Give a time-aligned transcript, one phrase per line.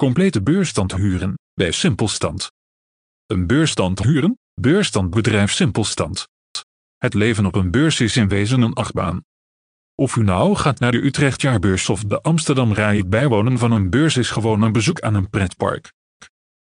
[0.00, 2.50] complete beurstand huren, bij Simpelstand.
[3.26, 6.28] Een beurstand huren, beurstandbedrijf Simpelstand.
[6.98, 9.20] Het leven op een beurs is in wezen een achtbaan.
[9.94, 13.72] Of u nou gaat naar de Utrecht Jaarbeurs of de Amsterdam Rij, het bijwonen van
[13.72, 15.92] een beurs is gewoon een bezoek aan een pretpark.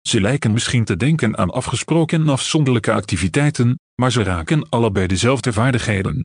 [0.00, 5.52] Ze lijken misschien te denken aan afgesproken en afzonderlijke activiteiten, maar ze raken allebei dezelfde
[5.52, 6.24] vaardigheden.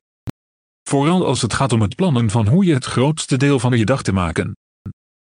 [0.90, 3.86] Vooral als het gaat om het plannen van hoe je het grootste deel van je
[3.86, 4.54] dag te maken.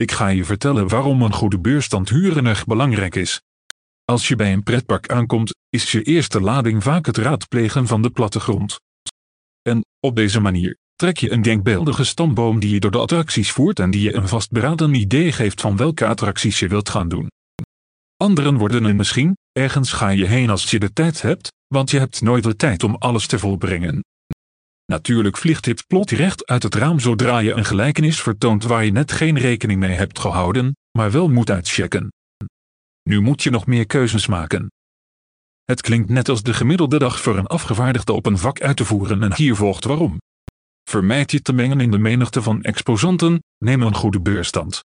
[0.01, 3.41] Ik ga je vertellen waarom een goede beurstand huren erg belangrijk is.
[4.05, 8.09] Als je bij een pretpark aankomt, is je eerste lading vaak het raadplegen van de
[8.09, 8.79] plattegrond.
[9.61, 13.79] En, op deze manier, trek je een denkbeeldige stamboom die je door de attracties voert
[13.79, 17.27] en die je een vastberaden idee geeft van welke attracties je wilt gaan doen.
[18.17, 21.99] Anderen worden een misschien, ergens ga je heen als je de tijd hebt, want je
[21.99, 24.03] hebt nooit de tijd om alles te volbrengen.
[24.91, 28.91] Natuurlijk vliegt dit plot recht uit het raam zodra je een gelijkenis vertoont waar je
[28.91, 32.13] net geen rekening mee hebt gehouden, maar wel moet uitchecken.
[33.03, 34.71] Nu moet je nog meer keuzes maken.
[35.63, 38.85] Het klinkt net als de gemiddelde dag voor een afgevaardigde op een vak uit te
[38.85, 40.17] voeren en hier volgt waarom.
[40.83, 44.83] Vermijd je te mengen in de menigte van exposanten, neem een goede beurstand.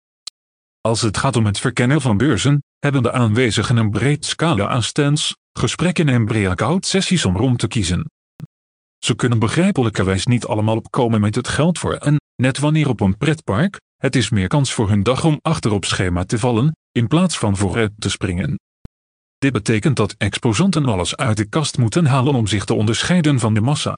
[0.81, 4.83] Als het gaat om het verkennen van beurzen, hebben de aanwezigen een breed scala aan
[4.83, 8.07] stands, gesprekken en breakout sessies om rond te kiezen.
[8.99, 13.17] Ze kunnen begrijpelijkerwijs niet allemaal opkomen met het geld voor en, net wanneer op een
[13.17, 17.07] pretpark, het is meer kans voor hun dag om achter op schema te vallen, in
[17.07, 18.59] plaats van vooruit te springen.
[19.39, 23.55] Dit betekent dat exposanten alles uit de kast moeten halen om zich te onderscheiden van
[23.55, 23.97] de massa.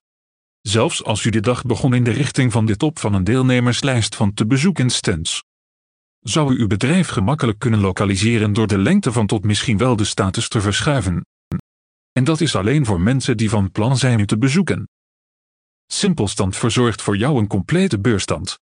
[0.61, 4.15] Zelfs als u de dag begon in de richting van de top van een deelnemerslijst
[4.15, 5.43] van te bezoeken stands.
[6.21, 10.05] Zou u uw bedrijf gemakkelijk kunnen lokaliseren door de lengte van tot misschien wel de
[10.05, 11.23] status te verschuiven.
[12.13, 14.89] En dat is alleen voor mensen die van plan zijn u te bezoeken.
[15.87, 18.59] Simpelstand verzorgt voor jou een complete beurstand.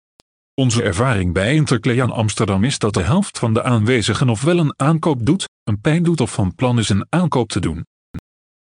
[0.54, 5.26] Onze ervaring bij Interclean Amsterdam is dat de helft van de aanwezigen ofwel een aankoop
[5.26, 7.84] doet, een pijn doet of van plan is een aankoop te doen.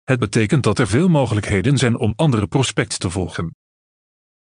[0.04, 3.54] Het betekent dat er veel mogelijkheden zijn om andere prospects te volgen.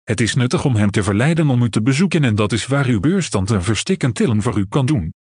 [0.02, 2.86] Het is nuttig om hem te verleiden om u te bezoeken en dat is waar
[2.86, 5.12] uw beurstand een verstikkend tillen voor u kan doen.